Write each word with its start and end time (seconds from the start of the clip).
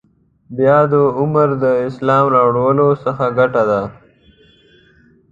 بیا 0.57 0.77
د 0.91 0.93
عمر 1.19 1.47
د 1.63 1.65
اسلام 1.87 2.25
راوړلو 2.35 2.87
څه 3.01 3.11
ګټه 3.37 3.63
ده. 3.69 3.81